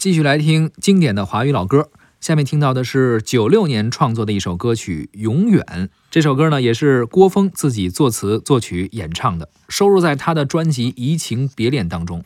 [0.00, 1.90] 继续来听经典的华语老歌。
[2.22, 5.62] 下面听到的是九六年创作的一首歌曲《永远》。
[6.10, 12.24] 这首歌呢，也是郭峰自己作词、作曲、演唱的，收录在他的专辑《移情别恋》当中。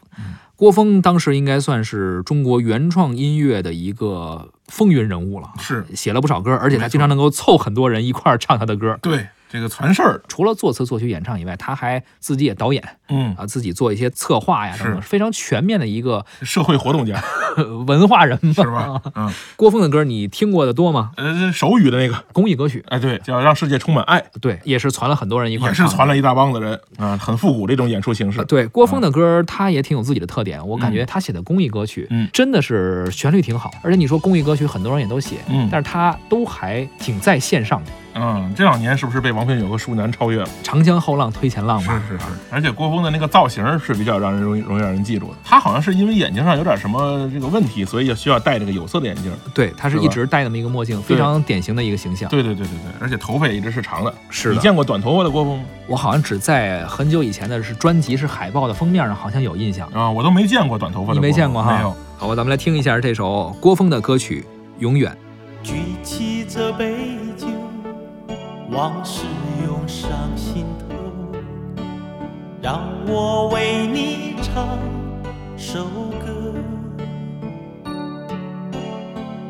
[0.55, 8.97] 郭峰当时应该算是中国原创音乐的一个风云人物了，是写了不少歌，而且他经常能够凑很多人一块儿唱他的歌。
[9.03, 17.23] 对这个传事儿，除了作词、作曲、演唱以外，他还自己也导演嗯，啊，自己做一些策划呀等等，非常全面的一个社会活动家
[17.87, 19.01] 文化人嘛是吧？
[19.15, 21.13] 嗯，郭峰的歌你听过的多吗？
[21.17, 28.45] 呃，手语的那个，公益歌曲，哎，对，叫让世界充满爱，对，也是传了很多人一块也是传了一大帮子人啊，很复古这种演出形式。
[28.47, 30.67] 对郭峰的歌，他也挺有自己的特点。
[30.67, 33.71] 我感觉他写的公益歌曲，嗯真的是旋律挺好。
[33.85, 37.93] 而且你说公益歌曲，很多人也都写，嗯但是他都还挺在线上的。
[38.15, 40.49] 嗯，这两年是不是被王菲有个舒楠超越了？
[40.63, 45.35] 长江后浪推前浪嘛，是是是，而且郭峰的那个造型是比较让人容易容易让人记住的。
[45.45, 49.33] 他好像是因为眼睛上有点什么这个问题，所以需要戴这个有色的眼镜。
[49.53, 52.29] 对，他是一直戴那么一个墨镜，非常典型的一个形象。
[52.31, 54.15] 对对对对对，而且头发也一直是长的。
[54.31, 55.65] 是的你见过短头发的郭峰吗？
[55.87, 59.89] 我好像只在很久以前的是专辑是海报的封面上好像有印象。
[59.93, 61.21] 啊，我都没见过短头发的你。
[61.21, 61.77] 没见过哈？
[61.77, 61.97] 没有。
[62.17, 64.47] 好吧，咱们来听一下这首郭峰的歌曲
[64.81, 65.11] 《永远》。
[65.63, 67.24] 举起这杯酒，
[68.71, 69.25] 往事
[69.65, 70.95] 涌上心头，
[72.63, 74.79] 让我为你唱
[75.57, 75.85] 首
[76.19, 76.55] 歌。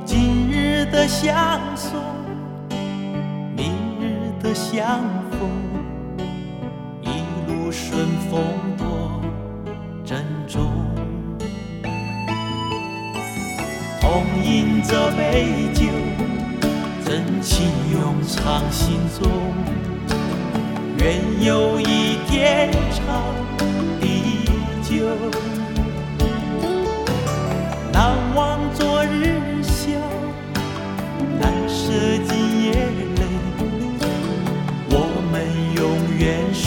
[0.05, 2.01] 今日的相送，
[3.56, 5.49] 明日的相逢，
[7.03, 8.43] 一路顺风
[8.77, 8.87] 多
[10.05, 10.71] 珍重。
[14.01, 15.87] 同饮这杯酒，
[17.15, 19.31] 真情永藏心中。
[20.98, 23.23] 愿友谊天长
[24.01, 24.41] 地
[24.83, 25.06] 久，
[27.93, 29.91] 难忘昨日笑，
[31.39, 31.93] 难舍
[32.27, 33.23] 今夜泪。
[34.91, 34.99] 我
[35.31, 35.34] 们
[35.77, 36.67] 永远是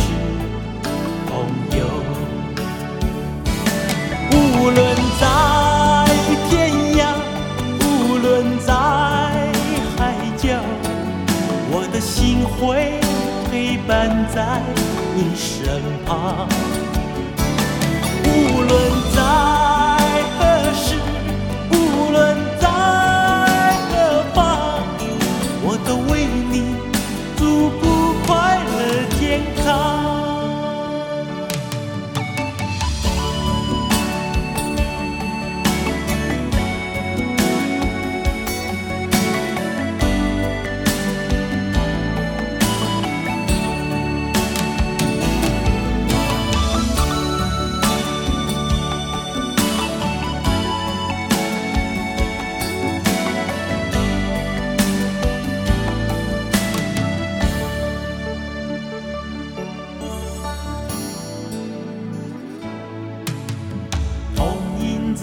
[14.37, 14.61] 在
[15.15, 16.47] 你身旁。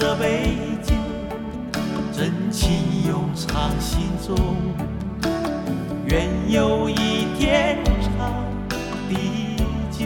[0.07, 0.95] 这杯酒，
[2.13, 4.37] 真情永藏心中。
[6.05, 8.35] 愿有一天长
[9.09, 9.57] 地
[9.91, 10.05] 久，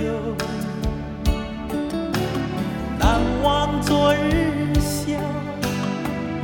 [2.96, 5.18] 难忘昨日笑，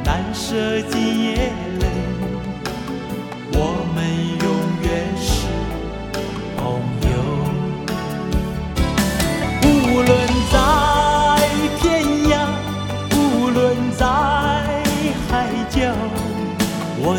[0.04, 2.03] 难舍今夜泪。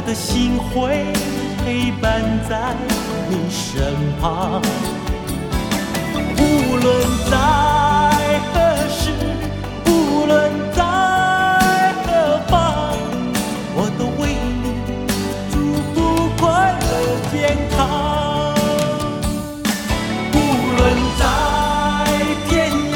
[0.05, 1.11] 的心会
[1.65, 2.75] 陪伴在
[3.27, 4.61] 你身旁。
[6.37, 6.85] 无论
[7.31, 7.33] 在
[8.53, 8.53] 何
[8.87, 9.09] 时，
[9.87, 10.83] 无论在
[12.03, 12.53] 何方，
[13.73, 14.65] 我都为你
[15.51, 15.53] 祝
[15.95, 15.95] 福
[16.37, 16.43] 快
[16.79, 16.85] 乐
[17.31, 17.75] 健康。
[20.33, 20.37] 无
[20.77, 20.81] 论
[21.17, 21.23] 在
[22.47, 22.53] 天
[22.93, 22.95] 涯，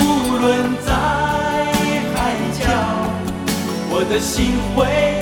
[0.00, 0.02] 无
[0.38, 0.42] 论
[0.86, 0.88] 在
[2.14, 2.16] 海
[2.58, 2.62] 角，
[3.90, 5.13] 我的心会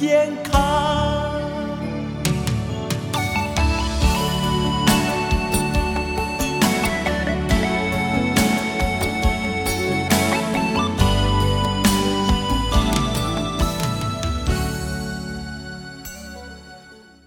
[0.00, 1.09] 健康